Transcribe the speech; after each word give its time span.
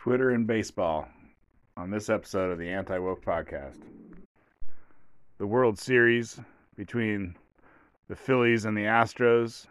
Twitter 0.00 0.30
and 0.30 0.46
baseball 0.46 1.06
on 1.76 1.90
this 1.90 2.08
episode 2.08 2.50
of 2.50 2.58
the 2.58 2.70
Anti 2.70 2.98
Woke 2.98 3.22
Podcast. 3.22 3.82
The 5.36 5.46
World 5.46 5.78
Series 5.78 6.40
between 6.74 7.36
the 8.08 8.16
Phillies 8.16 8.64
and 8.64 8.74
the 8.74 8.84
Astros, 8.84 9.66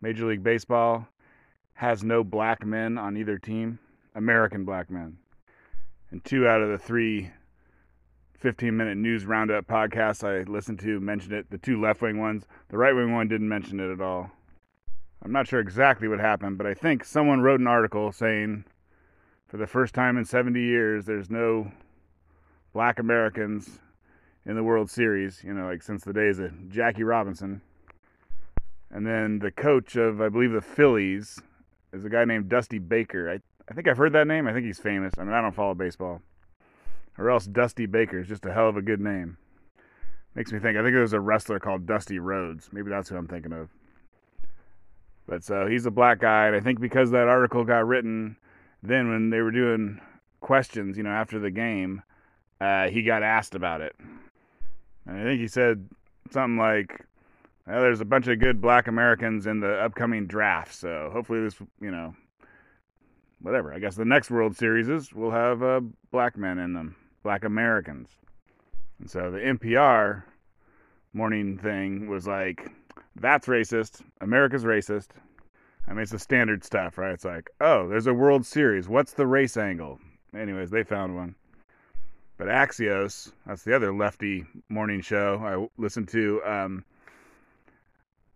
Major 0.00 0.24
League 0.24 0.42
Baseball, 0.42 1.06
has 1.74 2.02
no 2.02 2.24
black 2.24 2.64
men 2.64 2.96
on 2.96 3.18
either 3.18 3.36
team, 3.36 3.78
American 4.14 4.64
black 4.64 4.90
men. 4.90 5.18
And 6.10 6.24
two 6.24 6.48
out 6.48 6.62
of 6.62 6.70
the 6.70 6.78
three 6.78 7.30
15 8.38 8.74
minute 8.74 8.96
news 8.96 9.26
roundup 9.26 9.66
podcasts 9.66 10.26
I 10.26 10.50
listened 10.50 10.80
to 10.80 11.00
mentioned 11.00 11.34
it. 11.34 11.50
The 11.50 11.58
two 11.58 11.78
left 11.78 12.00
wing 12.00 12.18
ones, 12.18 12.46
the 12.70 12.78
right 12.78 12.94
wing 12.94 13.12
one 13.12 13.28
didn't 13.28 13.50
mention 13.50 13.78
it 13.78 13.92
at 13.92 14.00
all. 14.00 14.30
I'm 15.22 15.32
not 15.32 15.46
sure 15.46 15.60
exactly 15.60 16.08
what 16.08 16.18
happened, 16.18 16.56
but 16.56 16.66
I 16.66 16.72
think 16.72 17.04
someone 17.04 17.42
wrote 17.42 17.60
an 17.60 17.66
article 17.66 18.10
saying 18.10 18.64
for 19.54 19.58
the 19.58 19.66
first 19.68 19.94
time 19.94 20.16
in 20.16 20.24
70 20.24 20.60
years, 20.60 21.04
there's 21.04 21.30
no 21.30 21.70
black 22.72 22.98
Americans 22.98 23.78
in 24.44 24.56
the 24.56 24.64
World 24.64 24.90
Series, 24.90 25.44
you 25.44 25.54
know, 25.54 25.66
like 25.66 25.80
since 25.80 26.02
the 26.02 26.12
days 26.12 26.40
of 26.40 26.68
Jackie 26.70 27.04
Robinson. 27.04 27.60
And 28.90 29.06
then 29.06 29.38
the 29.38 29.52
coach 29.52 29.94
of, 29.94 30.20
I 30.20 30.28
believe, 30.28 30.50
the 30.50 30.60
Phillies 30.60 31.40
is 31.92 32.04
a 32.04 32.08
guy 32.08 32.24
named 32.24 32.48
Dusty 32.48 32.80
Baker. 32.80 33.30
I, 33.30 33.38
I 33.70 33.74
think 33.74 33.86
I've 33.86 33.96
heard 33.96 34.12
that 34.14 34.26
name. 34.26 34.48
I 34.48 34.52
think 34.52 34.66
he's 34.66 34.80
famous. 34.80 35.14
I 35.18 35.22
mean, 35.22 35.34
I 35.34 35.40
don't 35.40 35.54
follow 35.54 35.74
baseball. 35.74 36.20
Or 37.16 37.30
else 37.30 37.46
Dusty 37.46 37.86
Baker 37.86 38.18
is 38.18 38.26
just 38.26 38.44
a 38.46 38.52
hell 38.52 38.68
of 38.68 38.76
a 38.76 38.82
good 38.82 39.00
name. 39.00 39.36
Makes 40.34 40.50
me 40.50 40.58
think, 40.58 40.76
I 40.76 40.82
think 40.82 40.94
there 40.94 41.02
was 41.02 41.12
a 41.12 41.20
wrestler 41.20 41.60
called 41.60 41.86
Dusty 41.86 42.18
Rhodes. 42.18 42.70
Maybe 42.72 42.90
that's 42.90 43.08
who 43.08 43.16
I'm 43.16 43.28
thinking 43.28 43.52
of. 43.52 43.68
But 45.28 45.44
so 45.44 45.68
he's 45.68 45.86
a 45.86 45.92
black 45.92 46.18
guy, 46.18 46.48
and 46.48 46.56
I 46.56 46.60
think 46.60 46.80
because 46.80 47.12
that 47.12 47.28
article 47.28 47.62
got 47.62 47.86
written, 47.86 48.36
then 48.84 49.08
when 49.08 49.30
they 49.30 49.40
were 49.40 49.50
doing 49.50 50.00
questions, 50.40 50.96
you 50.96 51.02
know, 51.02 51.10
after 51.10 51.38
the 51.38 51.50
game, 51.50 52.02
uh, 52.60 52.88
he 52.88 53.02
got 53.02 53.22
asked 53.22 53.54
about 53.54 53.80
it. 53.80 53.96
And 55.06 55.18
I 55.18 55.24
think 55.24 55.40
he 55.40 55.48
said 55.48 55.88
something 56.30 56.58
like, 56.58 57.04
well, 57.66 57.80
there's 57.80 58.00
a 58.00 58.06
bunch 58.06 58.26
of 58.28 58.38
good 58.38 58.60
black 58.60 58.86
Americans 58.86 59.46
in 59.46 59.60
the 59.60 59.72
upcoming 59.74 60.26
draft, 60.26 60.74
so 60.74 61.10
hopefully 61.12 61.42
this, 61.42 61.56
you 61.80 61.90
know, 61.90 62.14
whatever. 63.40 63.72
I 63.72 63.78
guess 63.78 63.96
the 63.96 64.04
next 64.04 64.30
World 64.30 64.56
Series 64.56 65.12
will 65.14 65.30
have 65.30 65.62
uh, 65.62 65.80
black 66.10 66.36
men 66.36 66.58
in 66.58 66.74
them, 66.74 66.96
black 67.22 67.44
Americans. 67.44 68.08
And 69.00 69.10
so 69.10 69.30
the 69.30 69.38
NPR 69.38 70.24
morning 71.12 71.58
thing 71.58 72.08
was 72.08 72.26
like, 72.26 72.70
that's 73.16 73.46
racist. 73.46 74.02
America's 74.20 74.64
racist. 74.64 75.08
I 75.86 75.92
mean, 75.92 76.02
it's 76.02 76.12
the 76.12 76.18
standard 76.18 76.64
stuff, 76.64 76.96
right? 76.98 77.12
It's 77.12 77.24
like, 77.24 77.50
oh, 77.60 77.88
there's 77.88 78.06
a 78.06 78.14
World 78.14 78.46
Series. 78.46 78.88
What's 78.88 79.12
the 79.12 79.26
race 79.26 79.56
angle? 79.56 79.98
Anyways, 80.34 80.70
they 80.70 80.82
found 80.82 81.14
one. 81.14 81.34
But 82.36 82.48
Axios, 82.48 83.32
that's 83.46 83.62
the 83.62 83.76
other 83.76 83.92
lefty 83.94 84.44
morning 84.68 85.00
show 85.00 85.40
I 85.44 85.80
listened 85.80 86.08
to. 86.08 86.42
Um, 86.44 86.84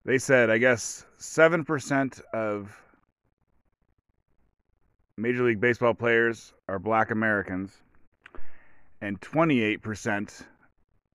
they 0.05 0.19
said, 0.19 0.51
I 0.51 0.59
guess, 0.59 1.05
7% 1.19 2.21
of 2.33 2.81
Major 5.17 5.43
League 5.43 5.61
Baseball 5.61 5.95
players 5.95 6.55
are 6.69 6.79
black 6.79 7.11
Americans, 7.11 7.83
and 9.01 9.21
28% 9.21 10.45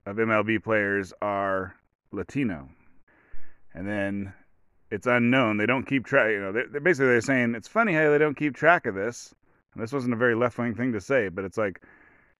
of 0.06 0.16
MLB 0.16 0.62
players 0.62 1.14
are 1.22 1.74
Latino. 2.12 2.68
And 3.72 3.88
then 3.88 4.32
it's 4.94 5.06
unknown. 5.06 5.56
They 5.56 5.66
don't 5.66 5.84
keep 5.84 6.06
track. 6.06 6.30
You 6.30 6.40
know, 6.40 6.52
they're, 6.52 6.68
they're 6.68 6.80
basically 6.80 7.08
they're 7.08 7.20
saying 7.20 7.54
it's 7.54 7.68
funny 7.68 7.92
how 7.92 8.10
they 8.10 8.18
don't 8.18 8.36
keep 8.36 8.54
track 8.54 8.86
of 8.86 8.94
this. 8.94 9.34
And 9.74 9.82
this 9.82 9.92
wasn't 9.92 10.14
a 10.14 10.16
very 10.16 10.34
left 10.34 10.56
wing 10.56 10.74
thing 10.74 10.92
to 10.92 11.00
say, 11.00 11.28
but 11.28 11.44
it's 11.44 11.58
like, 11.58 11.82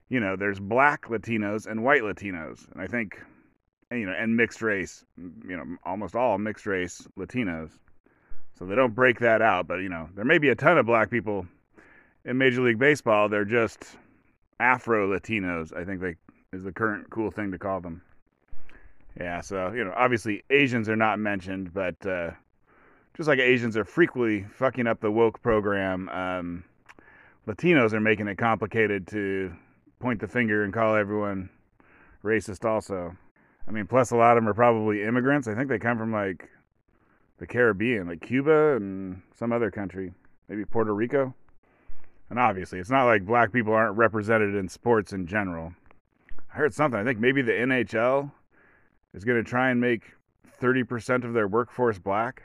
you 0.08 0.20
know, 0.20 0.36
there's 0.36 0.60
black 0.60 1.06
Latinos 1.06 1.66
and 1.66 1.82
white 1.82 2.02
Latinos, 2.02 2.70
and 2.72 2.80
I 2.80 2.86
think, 2.86 3.20
and, 3.90 4.00
you 4.00 4.06
know, 4.06 4.12
and 4.12 4.36
mixed 4.36 4.62
race, 4.62 5.04
you 5.18 5.56
know, 5.56 5.64
almost 5.84 6.14
all 6.14 6.38
mixed 6.38 6.66
race 6.66 7.06
Latinos. 7.18 7.70
So 8.56 8.64
they 8.66 8.76
don't 8.76 8.94
break 8.94 9.18
that 9.18 9.42
out, 9.42 9.66
but 9.66 9.76
you 9.76 9.88
know, 9.88 10.08
there 10.14 10.24
may 10.24 10.38
be 10.38 10.50
a 10.50 10.54
ton 10.54 10.78
of 10.78 10.86
black 10.86 11.10
people 11.10 11.46
in 12.24 12.38
Major 12.38 12.62
League 12.62 12.78
Baseball. 12.78 13.28
They're 13.28 13.44
just 13.44 13.96
Afro 14.60 15.08
Latinos. 15.08 15.76
I 15.76 15.84
think 15.84 16.00
they 16.00 16.14
is 16.52 16.62
the 16.62 16.72
current 16.72 17.10
cool 17.10 17.32
thing 17.32 17.50
to 17.50 17.58
call 17.58 17.80
them. 17.80 18.00
Yeah, 19.18 19.40
so 19.40 19.72
you 19.72 19.84
know, 19.84 19.92
obviously 19.96 20.44
Asians 20.50 20.88
are 20.88 20.96
not 20.96 21.18
mentioned, 21.18 21.74
but 21.74 22.06
uh, 22.06 22.30
just 23.16 23.28
like 23.28 23.38
Asians 23.38 23.76
are 23.76 23.84
frequently 23.84 24.44
fucking 24.54 24.86
up 24.86 25.00
the 25.00 25.10
woke 25.10 25.40
program, 25.42 26.08
um, 26.08 26.64
Latinos 27.46 27.92
are 27.92 28.00
making 28.00 28.26
it 28.28 28.36
complicated 28.36 29.06
to 29.08 29.52
point 30.00 30.20
the 30.20 30.28
finger 30.28 30.64
and 30.64 30.72
call 30.72 30.96
everyone 30.96 31.48
racist. 32.22 32.64
Also, 32.64 33.16
I 33.68 33.70
mean, 33.70 33.86
plus 33.86 34.10
a 34.10 34.16
lot 34.16 34.36
of 34.36 34.42
them 34.42 34.48
are 34.48 34.54
probably 34.54 35.02
immigrants. 35.02 35.46
I 35.46 35.54
think 35.54 35.68
they 35.68 35.78
come 35.78 35.98
from 35.98 36.12
like 36.12 36.48
the 37.38 37.46
Caribbean, 37.46 38.08
like 38.08 38.20
Cuba 38.20 38.76
and 38.76 39.22
some 39.34 39.52
other 39.52 39.70
country, 39.70 40.12
maybe 40.48 40.64
Puerto 40.64 40.94
Rico. 40.94 41.34
And 42.30 42.38
obviously, 42.38 42.78
it's 42.78 42.90
not 42.90 43.04
like 43.04 43.26
black 43.26 43.52
people 43.52 43.74
aren't 43.74 43.96
represented 43.96 44.54
in 44.54 44.68
sports 44.68 45.12
in 45.12 45.26
general. 45.26 45.74
I 46.52 46.56
heard 46.56 46.74
something. 46.74 46.98
I 46.98 47.04
think 47.04 47.18
maybe 47.18 47.42
the 47.42 47.52
NHL 47.52 48.32
is 49.12 49.24
going 49.24 49.42
to 49.42 49.48
try 49.48 49.70
and 49.70 49.80
make 49.80 50.12
30% 50.60 51.24
of 51.24 51.34
their 51.34 51.46
workforce 51.46 51.98
black. 51.98 52.42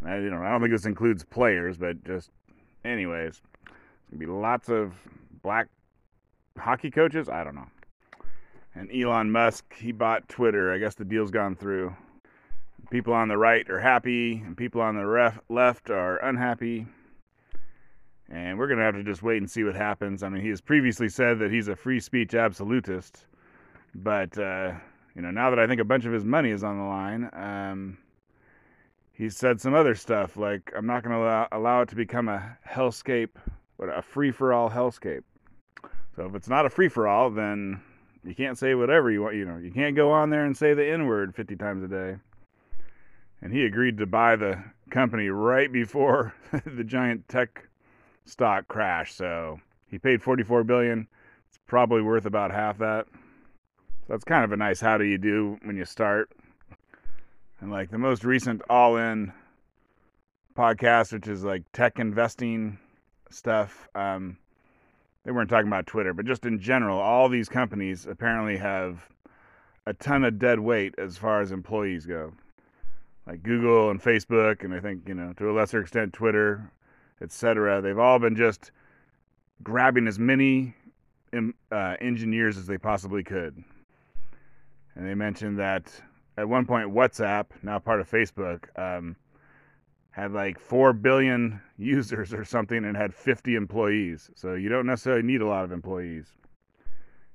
And 0.00 0.10
I, 0.10 0.18
you 0.18 0.30
know, 0.30 0.42
I 0.42 0.50
don't 0.50 0.60
think 0.60 0.72
this 0.72 0.86
includes 0.86 1.24
players, 1.24 1.76
but 1.76 2.02
just, 2.04 2.30
anyways, 2.84 3.40
it's 3.66 4.10
gonna 4.10 4.20
be 4.20 4.26
lots 4.26 4.68
of 4.68 4.94
black 5.42 5.68
hockey 6.56 6.90
coaches. 6.90 7.28
I 7.28 7.44
don't 7.44 7.54
know. 7.54 7.68
And 8.74 8.90
Elon 8.92 9.30
Musk, 9.30 9.74
he 9.76 9.92
bought 9.92 10.28
Twitter. 10.28 10.72
I 10.72 10.78
guess 10.78 10.94
the 10.94 11.04
deal's 11.04 11.30
gone 11.30 11.56
through. 11.56 11.94
People 12.90 13.12
on 13.12 13.28
the 13.28 13.36
right 13.36 13.68
are 13.68 13.80
happy, 13.80 14.34
and 14.34 14.56
people 14.56 14.80
on 14.80 14.94
the 14.94 15.04
ref- 15.04 15.40
left 15.48 15.90
are 15.90 16.16
unhappy. 16.18 16.86
And 18.30 18.58
we're 18.58 18.68
gonna 18.68 18.82
have 18.82 18.94
to 18.94 19.02
just 19.02 19.22
wait 19.22 19.38
and 19.38 19.50
see 19.50 19.64
what 19.64 19.74
happens. 19.74 20.22
I 20.22 20.28
mean, 20.28 20.42
he 20.42 20.48
has 20.50 20.60
previously 20.60 21.08
said 21.08 21.38
that 21.40 21.50
he's 21.50 21.68
a 21.68 21.76
free 21.76 21.98
speech 21.98 22.34
absolutist, 22.34 23.26
but 23.94 24.38
uh, 24.38 24.74
you 25.14 25.22
know, 25.22 25.30
now 25.30 25.50
that 25.50 25.58
I 25.58 25.66
think 25.66 25.80
a 25.80 25.84
bunch 25.84 26.04
of 26.04 26.12
his 26.12 26.24
money 26.24 26.50
is 26.50 26.62
on 26.62 26.78
the 26.78 26.84
line, 26.84 27.30
um, 27.32 27.98
he 29.18 29.28
said 29.28 29.60
some 29.60 29.74
other 29.74 29.96
stuff 29.96 30.36
like 30.36 30.72
I'm 30.76 30.86
not 30.86 31.02
going 31.02 31.14
to 31.14 31.20
allow, 31.20 31.48
allow 31.50 31.82
it 31.82 31.88
to 31.88 31.96
become 31.96 32.28
a 32.28 32.56
hellscape, 32.66 33.30
what 33.76 33.88
a 33.88 34.00
free 34.00 34.30
for 34.30 34.52
all 34.52 34.70
hellscape. 34.70 35.24
So 36.14 36.26
if 36.26 36.36
it's 36.36 36.48
not 36.48 36.66
a 36.66 36.70
free 36.70 36.88
for 36.88 37.08
all, 37.08 37.28
then 37.28 37.80
you 38.24 38.34
can't 38.34 38.56
say 38.56 38.76
whatever 38.76 39.10
you 39.10 39.22
want. 39.22 39.34
You 39.34 39.44
know, 39.44 39.56
you 39.56 39.72
can't 39.72 39.96
go 39.96 40.12
on 40.12 40.30
there 40.30 40.44
and 40.44 40.56
say 40.56 40.72
the 40.72 40.86
N 40.86 41.06
word 41.06 41.34
50 41.34 41.56
times 41.56 41.82
a 41.82 41.88
day. 41.88 42.16
And 43.42 43.52
he 43.52 43.64
agreed 43.64 43.98
to 43.98 44.06
buy 44.06 44.36
the 44.36 44.62
company 44.90 45.28
right 45.28 45.70
before 45.70 46.32
the 46.64 46.84
giant 46.84 47.28
tech 47.28 47.68
stock 48.24 48.68
crash. 48.68 49.14
So 49.14 49.58
he 49.90 49.98
paid 49.98 50.22
44 50.22 50.62
billion. 50.62 51.08
It's 51.48 51.58
probably 51.66 52.02
worth 52.02 52.26
about 52.26 52.52
half 52.52 52.78
that. 52.78 53.06
So 53.12 54.06
that's 54.10 54.24
kind 54.24 54.44
of 54.44 54.52
a 54.52 54.56
nice 54.56 54.80
how 54.80 54.96
do 54.96 55.04
you 55.04 55.18
do 55.18 55.58
when 55.64 55.76
you 55.76 55.84
start. 55.84 56.30
And 57.60 57.70
like 57.70 57.90
the 57.90 57.98
most 57.98 58.24
recent 58.24 58.62
All 58.70 58.96
In 58.96 59.32
podcast, 60.56 61.12
which 61.12 61.28
is 61.28 61.44
like 61.44 61.62
tech 61.72 61.98
investing 61.98 62.78
stuff, 63.30 63.88
um, 63.94 64.36
they 65.24 65.32
weren't 65.32 65.50
talking 65.50 65.66
about 65.66 65.86
Twitter, 65.86 66.14
but 66.14 66.24
just 66.24 66.46
in 66.46 66.60
general, 66.60 66.98
all 66.98 67.28
these 67.28 67.48
companies 67.48 68.06
apparently 68.06 68.56
have 68.56 69.08
a 69.86 69.92
ton 69.94 70.24
of 70.24 70.38
dead 70.38 70.60
weight 70.60 70.94
as 70.98 71.16
far 71.16 71.40
as 71.40 71.50
employees 71.50 72.06
go. 72.06 72.32
Like 73.26 73.42
Google 73.42 73.90
and 73.90 74.00
Facebook, 74.02 74.64
and 74.64 74.72
I 74.72 74.80
think, 74.80 75.06
you 75.06 75.14
know, 75.14 75.32
to 75.34 75.50
a 75.50 75.52
lesser 75.52 75.80
extent, 75.80 76.12
Twitter, 76.12 76.70
etc. 77.20 77.82
They've 77.82 77.98
all 77.98 78.18
been 78.18 78.36
just 78.36 78.70
grabbing 79.62 80.06
as 80.06 80.18
many 80.18 80.74
uh, 81.72 81.96
engineers 82.00 82.56
as 82.56 82.66
they 82.66 82.78
possibly 82.78 83.22
could. 83.22 83.62
And 84.94 85.06
they 85.06 85.14
mentioned 85.14 85.58
that 85.58 86.00
at 86.38 86.48
one 86.48 86.66
point 86.66 86.94
WhatsApp, 86.94 87.46
now 87.64 87.80
part 87.80 88.00
of 88.00 88.08
Facebook, 88.08 88.66
um, 88.78 89.16
had 90.12 90.32
like 90.32 90.58
4 90.60 90.92
billion 90.92 91.60
users 91.76 92.32
or 92.32 92.44
something 92.44 92.84
and 92.84 92.96
had 92.96 93.12
50 93.12 93.56
employees. 93.56 94.30
So 94.36 94.54
you 94.54 94.68
don't 94.68 94.86
necessarily 94.86 95.22
need 95.22 95.40
a 95.40 95.46
lot 95.46 95.64
of 95.64 95.72
employees. 95.72 96.26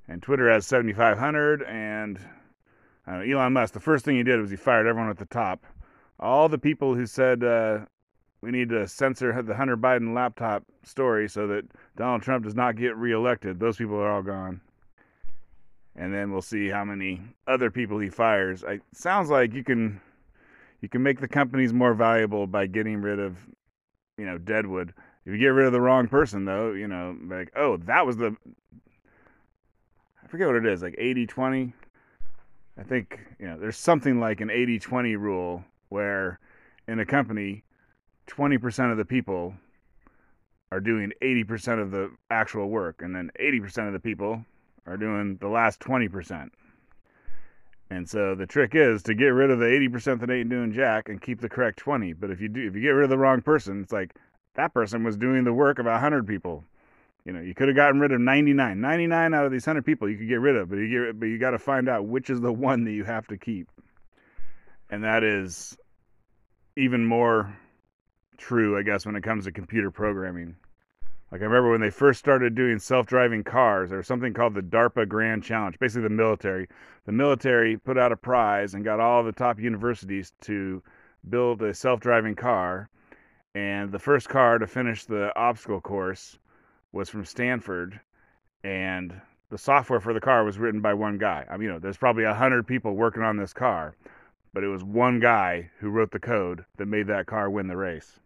And 0.07 0.21
Twitter 0.21 0.49
has 0.49 0.65
7,500. 0.65 1.63
And 1.63 2.17
know, 3.05 3.19
Elon 3.19 3.53
Musk, 3.53 3.73
the 3.73 3.81
first 3.81 4.05
thing 4.05 4.15
he 4.15 4.23
did 4.23 4.39
was 4.39 4.49
he 4.49 4.55
fired 4.55 4.87
everyone 4.87 5.09
at 5.09 5.17
the 5.17 5.25
top. 5.25 5.65
All 6.19 6.47
the 6.47 6.57
people 6.57 6.95
who 6.95 7.05
said 7.05 7.43
uh, 7.43 7.79
we 8.41 8.51
need 8.51 8.69
to 8.69 8.87
censor 8.87 9.41
the 9.41 9.55
Hunter 9.55 9.75
Biden 9.75 10.13
laptop 10.15 10.63
story 10.83 11.27
so 11.27 11.45
that 11.47 11.65
Donald 11.97 12.21
Trump 12.21 12.45
does 12.45 12.55
not 12.55 12.77
get 12.77 12.95
reelected, 12.95 13.59
those 13.59 13.75
people 13.75 13.95
are 13.95 14.11
all 14.11 14.23
gone 14.23 14.61
and 15.95 16.13
then 16.13 16.31
we'll 16.31 16.41
see 16.41 16.69
how 16.69 16.83
many 16.83 17.21
other 17.47 17.69
people 17.69 17.99
he 17.99 18.09
fires. 18.09 18.63
It 18.63 18.81
sounds 18.93 19.29
like 19.29 19.53
you 19.53 19.63
can 19.63 20.01
you 20.81 20.89
can 20.89 21.03
make 21.03 21.19
the 21.19 21.27
companies 21.27 21.71
more 21.71 21.93
valuable 21.93 22.47
by 22.47 22.67
getting 22.67 23.01
rid 23.01 23.19
of 23.19 23.37
you 24.17 24.25
know 24.25 24.37
Deadwood. 24.37 24.93
If 25.25 25.31
you 25.31 25.37
get 25.37 25.47
rid 25.47 25.67
of 25.67 25.71
the 25.71 25.79
wrong 25.79 26.07
person, 26.09 26.43
though, 26.43 26.73
you 26.73 26.87
know, 26.87 27.15
like, 27.27 27.49
oh, 27.55 27.77
that 27.85 28.05
was 28.05 28.17
the. 28.17 28.35
I 30.21 30.27
forget 30.27 30.47
what 30.47 30.57
it 30.57 30.65
is, 30.65 30.81
like 30.81 30.95
80 30.97 31.27
20. 31.27 31.73
I 32.77 32.83
think, 32.83 33.19
you 33.39 33.45
know, 33.45 33.57
there's 33.59 33.77
something 33.77 34.19
like 34.19 34.41
an 34.41 34.49
80 34.49 34.79
20 34.79 35.15
rule 35.15 35.63
where 35.89 36.39
in 36.87 36.99
a 36.99 37.05
company, 37.05 37.63
20% 38.27 38.91
of 38.91 38.97
the 38.97 39.05
people 39.05 39.53
are 40.71 40.79
doing 40.79 41.11
80% 41.21 41.81
of 41.81 41.91
the 41.91 42.11
actual 42.31 42.67
work, 42.67 43.01
and 43.03 43.15
then 43.15 43.29
80% 43.39 43.87
of 43.87 43.93
the 43.93 43.99
people 43.99 44.43
are 44.85 44.97
doing 44.97 45.37
the 45.39 45.47
last 45.47 45.79
20%. 45.79 46.49
And 47.89 48.09
so 48.09 48.33
the 48.33 48.47
trick 48.47 48.71
is 48.73 49.03
to 49.03 49.13
get 49.13 49.27
rid 49.27 49.51
of 49.51 49.59
the 49.59 49.65
80% 49.65 50.19
that 50.21 50.31
ain't 50.31 50.49
doing 50.49 50.73
jack 50.73 51.09
and 51.09 51.21
keep 51.21 51.41
the 51.41 51.49
correct 51.49 51.77
20. 51.79 52.13
But 52.13 52.31
if 52.31 52.41
you 52.41 52.49
do 52.49 52.65
if 52.65 52.75
you 52.75 52.81
get 52.81 52.89
rid 52.89 53.03
of 53.03 53.09
the 53.09 53.17
wrong 53.17 53.41
person, 53.41 53.81
it's 53.83 53.91
like 53.91 54.15
that 54.55 54.73
person 54.73 55.03
was 55.03 55.15
doing 55.15 55.43
the 55.43 55.53
work 55.53 55.79
of 55.79 55.85
100 55.85 56.27
people. 56.27 56.63
You 57.23 57.33
know, 57.33 57.39
you 57.39 57.53
could 57.53 57.67
have 57.67 57.77
gotten 57.77 57.99
rid 57.99 58.11
of 58.11 58.19
99. 58.19 58.81
99 58.81 59.33
out 59.33 59.45
of 59.45 59.51
these 59.51 59.65
100 59.65 59.85
people 59.85 60.09
you 60.09 60.17
could 60.17 60.27
get 60.27 60.39
rid 60.39 60.55
of, 60.55 60.69
but 60.69 60.77
you 60.77 61.05
get 61.05 61.19
but 61.19 61.27
you 61.27 61.37
got 61.37 61.51
to 61.51 61.59
find 61.59 61.87
out 61.87 62.07
which 62.07 62.29
is 62.29 62.41
the 62.41 62.51
one 62.51 62.83
that 62.85 62.91
you 62.91 63.03
have 63.03 63.27
to 63.27 63.37
keep. 63.37 63.69
And 64.89 65.03
that 65.03 65.23
is 65.23 65.77
even 66.75 67.05
more 67.05 67.55
true, 68.37 68.77
I 68.77 68.81
guess, 68.81 69.05
when 69.05 69.15
it 69.15 69.21
comes 69.21 69.45
to 69.45 69.51
computer 69.51 69.91
programming. 69.91 70.55
Like 71.33 71.41
I 71.41 71.45
remember 71.45 71.71
when 71.71 71.81
they 71.81 71.89
first 71.89 72.19
started 72.19 72.53
doing 72.53 72.77
self-driving 72.77 73.43
cars, 73.43 73.89
there 73.89 73.97
was 73.97 74.05
something 74.05 74.35
called 74.35 74.53
the 74.53 74.61
DARPA 74.61 75.09
Grand 75.09 75.43
Challenge. 75.43 75.79
Basically, 75.79 76.03
the 76.03 76.09
military, 76.09 76.67
the 77.07 77.11
military 77.11 77.75
put 77.75 77.97
out 77.97 78.11
a 78.11 78.15
prize 78.15 78.75
and 78.75 78.85
got 78.85 78.99
all 78.99 79.23
the 79.23 79.31
top 79.31 79.59
universities 79.59 80.33
to 80.41 80.83
build 81.27 81.59
a 81.63 81.73
self-driving 81.73 82.35
car. 82.35 82.87
And 83.55 83.91
the 83.91 83.97
first 83.97 84.29
car 84.29 84.59
to 84.59 84.67
finish 84.67 85.05
the 85.05 85.35
obstacle 85.35 85.81
course 85.81 86.37
was 86.91 87.09
from 87.09 87.25
Stanford, 87.25 87.99
and 88.63 89.19
the 89.49 89.57
software 89.57 89.99
for 89.99 90.13
the 90.13 90.21
car 90.21 90.43
was 90.43 90.59
written 90.59 90.81
by 90.81 90.93
one 90.93 91.17
guy. 91.17 91.47
I 91.49 91.53
mean, 91.53 91.63
you 91.63 91.73
know, 91.73 91.79
there's 91.79 91.97
probably 91.97 92.25
a 92.25 92.33
hundred 92.35 92.67
people 92.67 92.93
working 92.93 93.23
on 93.23 93.37
this 93.37 93.53
car, 93.53 93.95
but 94.53 94.63
it 94.63 94.67
was 94.67 94.83
one 94.83 95.19
guy 95.19 95.71
who 95.79 95.89
wrote 95.89 96.11
the 96.11 96.19
code 96.19 96.63
that 96.77 96.85
made 96.85 97.07
that 97.07 97.25
car 97.25 97.49
win 97.49 97.65
the 97.65 97.75
race. 97.75 98.19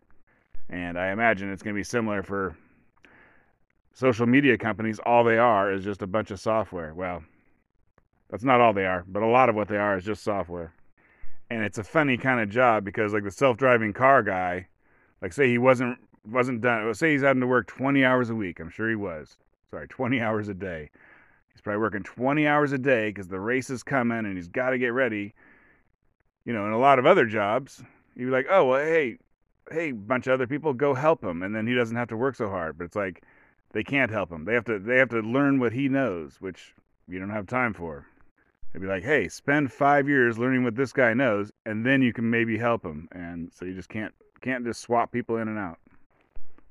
And 0.68 1.00
I 1.00 1.12
imagine 1.14 1.50
it's 1.54 1.64
going 1.64 1.74
to 1.74 1.80
be 1.80 1.86
similar 1.86 2.22
for 2.22 2.58
social 3.98 4.28
media 4.28 4.56
companies, 4.60 5.00
all 5.08 5.24
they 5.24 5.40
are 5.40 5.74
is 5.74 5.84
just 5.84 6.04
a 6.04 6.08
bunch 6.08 6.30
of 6.30 6.40
software. 6.40 6.94
Well, 6.94 7.24
that's 8.30 8.44
not 8.44 8.62
all 8.62 8.72
they 8.72 8.86
are, 8.86 9.04
but 9.08 9.24
a 9.24 9.28
lot 9.28 9.50
of 9.50 9.56
what 9.56 9.68
they 9.68 9.78
are 9.78 9.98
is 9.98 10.06
just 10.06 10.24
software. 10.24 10.72
And 11.50 11.64
it's 11.64 11.80
a 11.80 11.84
funny 11.84 12.16
kind 12.16 12.40
of 12.40 12.50
job 12.50 12.86
because 12.86 13.12
like 13.12 13.24
the 13.24 13.32
self-driving 13.32 13.94
car 13.94 14.22
guy, 14.22 14.68
like 15.22 15.34
say 15.34 15.50
he 15.50 15.58
wasn't 15.58 15.98
wasn't 16.30 16.62
done, 16.62 16.94
say 16.94 17.14
he's 17.14 17.24
having 17.24 17.42
to 17.42 17.48
work 17.48 17.66
20 17.68 18.06
hours 18.06 18.30
a 18.30 18.36
week. 18.36 18.60
I'm 18.60 18.70
sure 18.70 18.88
he 18.88 18.96
was. 18.96 19.36
Sorry, 19.72 19.88
20 19.90 20.22
hours 20.22 20.48
a 20.48 20.54
day. 20.54 20.92
He's 21.52 21.62
probably 21.62 21.82
working 21.82 22.04
20 22.04 22.46
hours 22.46 22.74
a 22.74 22.78
day 22.78 23.10
because 23.10 23.28
the 23.28 23.40
race 23.40 23.72
is 23.72 23.82
coming 23.82 24.20
and 24.20 24.36
he's 24.36 24.48
got 24.48 24.72
to 24.72 24.78
get 24.78 24.90
ready. 24.90 25.34
You 26.46 26.54
know, 26.54 26.68
in 26.68 26.72
a 26.72 26.78
lot 26.78 27.00
of 27.00 27.08
other 27.08 27.26
jobs, 27.26 27.82
you'd 28.16 28.26
be 28.26 28.32
like, 28.32 28.46
oh, 28.48 28.66
well, 28.66 28.80
hey, 28.80 29.18
hey, 29.72 29.92
bunch 29.92 30.28
of 30.28 30.34
other 30.34 30.46
people, 30.46 30.72
go 30.74 30.94
help 30.94 31.24
him. 31.24 31.42
And 31.42 31.56
then 31.56 31.66
he 31.66 31.74
doesn't 31.74 31.98
have 31.98 32.10
to 32.10 32.18
work 32.18 32.36
so 32.36 32.48
hard. 32.48 32.78
But 32.78 32.86
it's 32.86 32.96
like, 32.96 33.24
they 33.72 33.84
can't 33.84 34.12
help 34.12 34.32
him. 34.32 34.46
They 34.46 34.54
have 34.54 34.66
to 34.66 34.80
they 34.80 34.98
have 34.98 35.10
to 35.10 35.20
learn 35.20 35.60
what 35.60 35.74
he 35.74 35.90
knows, 35.90 36.38
which 36.40 36.74
you 37.08 37.20
don't 37.20 37.30
have 37.30 37.48
time 37.48 37.74
for. 37.74 38.06
They'd 38.72 38.82
be 38.82 38.88
like, 38.88 39.04
"Hey, 39.04 39.28
spend 39.28 39.72
five 39.72 40.08
years 40.08 40.38
learning 40.38 40.64
what 40.64 40.76
this 40.76 40.94
guy 40.94 41.14
knows, 41.14 41.52
and 41.66 41.86
then 41.86 42.02
you 42.02 42.14
can 42.14 42.30
maybe 42.30 42.58
help 42.58 42.84
him." 42.84 43.08
And 43.12 43.52
so 43.54 43.66
you 43.66 43.74
just 43.74 43.90
can't 43.90 44.14
can't 44.42 44.66
just 44.66 44.82
swap 44.82 45.12
people 45.12 45.38
in 45.38 45.48
and 45.48 45.58
out. 45.58 45.80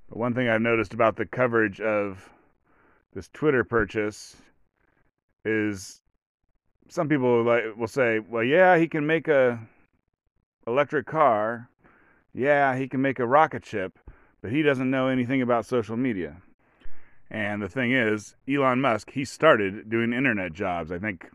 But 0.09 0.19
one 0.19 0.35
thing 0.35 0.49
I've 0.49 0.61
noticed 0.61 0.95
about 0.95 1.17
the 1.17 1.27
coverage 1.27 1.81
of 1.81 2.31
this 3.13 3.29
Twitter 3.29 3.65
purchase 3.65 4.37
is 5.45 6.03
some 6.89 7.09
people 7.09 7.43
like 7.43 7.77
will 7.77 7.89
say, 7.89 8.21
"Well, 8.21 8.45
yeah, 8.45 8.79
he 8.79 8.89
can 8.89 9.07
make 9.07 9.29
a 9.29 9.59
electric 10.67 11.07
car. 11.07 11.69
Yeah, 12.33 12.77
he 12.77 12.89
can 12.89 13.01
make 13.01 13.19
a 13.19 13.27
rocket 13.27 13.65
ship, 13.65 13.99
but 14.43 14.53
he 14.53 14.63
doesn't 14.63 14.91
know 14.91 15.09
anything 15.09 15.43
about 15.43 15.67
social 15.67 15.97
media." 15.97 16.43
And 17.31 17.61
the 17.61 17.69
thing 17.69 17.93
is, 17.93 18.37
Elon 18.49 18.81
Musk, 18.81 19.11
he 19.11 19.25
started 19.25 19.90
doing 19.90 20.12
internet 20.12 20.52
jobs. 20.52 20.93
I 20.93 20.99
think, 20.99 21.26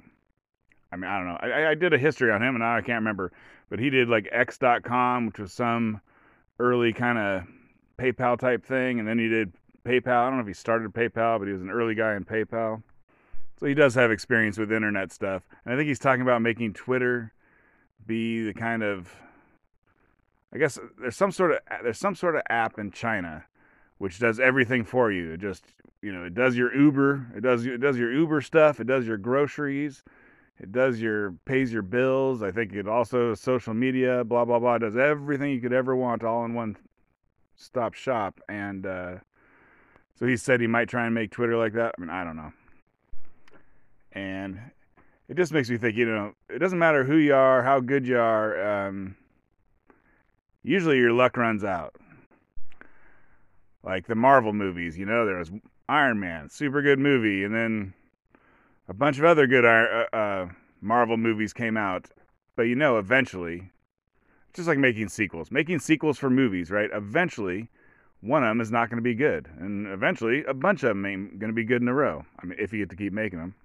I 0.92 0.96
mean, 0.96 1.10
I 1.10 1.18
don't 1.18 1.28
know. 1.28 1.38
I, 1.42 1.72
I 1.72 1.76
did 1.76 1.94
a 1.94 1.98
history 1.98 2.32
on 2.32 2.42
him 2.42 2.56
and 2.56 2.64
I 2.64 2.80
can't 2.82 3.00
remember, 3.00 3.32
but 3.70 3.80
he 3.80 3.90
did 3.90 4.08
like 4.08 4.30
X.com, 4.32 5.28
which 5.28 5.40
was 5.40 5.52
some 5.52 6.02
early 6.60 6.94
kind 6.94 7.18
of 7.18 7.44
PayPal 7.98 8.40
type 8.40 8.66
thing. 8.66 9.00
And 9.00 9.08
then 9.08 9.20
he 9.20 9.28
did 9.28 9.54
PayPal. 9.86 10.26
I 10.26 10.28
don't 10.28 10.38
know 10.38 10.42
if 10.42 10.48
he 10.48 10.54
started 10.54 10.94
PayPal, 10.94 11.40
but 11.40 11.48
he 11.48 11.54
was 11.54 11.62
an 11.62 11.70
early 11.70 11.96
guy 11.96 12.16
in 12.16 12.24
PayPal. 12.24 12.84
So 13.60 13.66
he 13.66 13.74
does 13.74 13.94
have 13.96 14.12
experience 14.12 14.58
with 14.58 14.72
internet 14.72 15.12
stuff. 15.12 15.44
And 15.66 15.74
I 15.74 15.78
think 15.78 15.88
he's 15.88 16.00
talking 16.00 16.22
about 16.22 16.42
making 16.42 16.74
Twitter 16.74 17.34
be 18.08 18.44
the 18.44 18.54
kind 18.54 18.82
of 18.82 19.14
I 20.54 20.58
guess 20.58 20.78
there's 21.00 21.16
some 21.16 21.32
sort 21.32 21.52
of 21.52 21.60
there's 21.84 21.98
some 21.98 22.16
sort 22.16 22.36
of 22.36 22.42
app 22.50 22.78
in 22.78 22.92
China 22.92 23.46
which 24.02 24.18
does 24.18 24.40
everything 24.40 24.84
for 24.84 25.12
you. 25.12 25.34
It 25.34 25.42
just 25.42 25.64
you 26.02 26.12
know 26.12 26.24
it 26.24 26.34
does 26.34 26.58
your 26.58 26.76
Uber, 26.76 27.34
it 27.36 27.42
does 27.42 27.68
it 27.68 27.80
does 27.80 28.00
your 28.00 28.12
Uber 28.12 28.42
stuff, 28.42 28.80
it 28.80 28.88
does 28.88 29.06
your 29.06 29.18
groceries, 29.18 30.04
it 30.60 30.72
does 30.72 31.00
your 31.00 31.34
pays 31.46 31.72
your 31.72 31.84
bills. 31.84 32.42
I 32.42 32.50
think 32.50 32.74
it 32.74 32.88
also 32.88 33.36
social 33.36 33.76
media, 33.76 34.24
blah 34.24 34.44
blah 34.44 34.58
blah. 34.58 34.80
Does 34.80 34.98
everything 34.98 35.52
you 35.52 35.62
could 35.62 35.72
ever 35.72 35.96
want 35.96 36.24
all 36.24 36.44
in 36.46 36.56
one 36.56 36.78
stop 37.56 37.94
shop. 37.94 38.40
And 38.50 38.88
uh, 38.88 39.18
so 40.18 40.26
he 40.26 40.36
said 40.36 40.62
he 40.62 40.68
might 40.68 40.90
try 40.90 41.06
and 41.06 41.14
make 41.14 41.30
Twitter 41.30 41.56
like 41.56 41.74
that. 41.74 41.94
I 41.96 42.02
mean, 42.02 42.10
I 42.10 42.24
don't 42.24 42.38
know. 42.38 42.54
And 44.14 44.60
it 45.30 45.38
just 45.38 45.54
makes 45.54 45.70
me 45.70 45.78
think, 45.78 45.96
you 45.96 46.08
know, 46.08 46.34
it 46.50 46.58
doesn't 46.58 46.80
matter 46.80 47.04
who 47.04 47.18
you 47.18 47.36
are, 47.36 47.62
how 47.62 47.80
good 47.80 48.08
you 48.08 48.18
are. 48.18 48.88
Um, 48.88 49.16
usually 50.64 50.98
your 50.98 51.14
luck 51.14 51.38
runs 51.38 51.64
out 51.64 51.96
like 53.84 54.08
the 54.08 54.16
Marvel 54.16 54.54
movies. 54.54 54.98
You 54.98 55.06
know, 55.06 55.26
there 55.26 55.38
was 55.38 55.52
Iron 55.90 56.20
Man, 56.20 56.50
super 56.50 56.82
good 56.82 57.00
movie, 57.00 57.44
and 57.44 57.54
then 57.54 57.94
a 58.88 58.94
bunch 58.94 59.20
of 59.20 59.26
other 59.26 59.48
good 59.48 59.66
uh, 59.66 60.06
uh, 60.16 60.50
Marvel 60.82 61.18
movies 61.18 61.54
came 61.54 61.78
out. 61.78 62.10
But 62.56 62.64
you 62.64 62.76
know, 62.76 62.98
eventually, 62.98 63.72
just 64.54 64.68
like 64.68 64.78
making 64.78 65.10
sequels, 65.10 65.52
making 65.52 65.80
sequels 65.80 66.18
for 66.18 66.30
movies, 66.30 66.70
right? 66.70 66.90
Eventually, 66.94 67.70
one 68.22 68.44
of 68.44 68.50
them 68.50 68.62
is 68.62 68.72
not 68.72 68.90
going 68.90 68.98
to 68.98 69.04
be 69.04 69.16
good, 69.16 69.50
and 69.60 69.88
eventually, 69.88 70.44
a 70.46 70.54
bunch 70.54 70.84
of 70.84 70.90
them 70.90 71.06
ain't 71.06 71.40
going 71.40 71.50
to 71.50 71.56
be 71.56 71.64
good 71.64 71.82
in 71.82 71.88
a 71.88 71.94
row. 71.94 72.26
I 72.42 72.46
mean, 72.46 72.58
if 72.60 72.72
you 72.74 72.80
get 72.80 72.90
to 72.92 72.96
keep 72.96 73.14
making 73.14 73.40
them. 73.40 73.56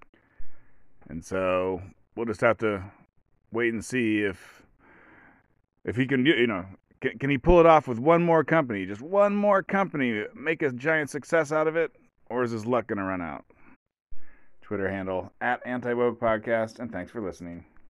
And 1.09 1.23
so 1.23 1.81
we'll 2.15 2.25
just 2.25 2.41
have 2.41 2.57
to 2.57 2.83
wait 3.51 3.73
and 3.73 3.83
see 3.83 4.23
if 4.23 4.63
if 5.85 5.95
he 5.95 6.05
can, 6.05 6.25
you 6.25 6.47
know, 6.47 6.65
can, 7.01 7.17
can 7.19 7.29
he 7.29 7.37
pull 7.37 7.59
it 7.59 7.65
off 7.65 7.87
with 7.87 7.99
one 7.99 8.23
more 8.23 8.43
company? 8.43 8.85
Just 8.85 9.01
one 9.01 9.35
more 9.35 9.63
company, 9.63 10.23
make 10.35 10.61
a 10.61 10.71
giant 10.71 11.09
success 11.09 11.51
out 11.51 11.67
of 11.67 11.75
it? 11.75 11.91
Or 12.29 12.43
is 12.43 12.51
his 12.51 12.65
luck 12.65 12.87
going 12.87 12.97
to 12.97 13.03
run 13.03 13.21
out? 13.21 13.45
Twitter 14.61 14.89
handle 14.89 15.31
at 15.39 15.65
Anti 15.65 15.93
Woke 15.93 16.19
Podcast, 16.19 16.79
and 16.79 16.91
thanks 16.91 17.09
for 17.11 17.21
listening. 17.21 17.63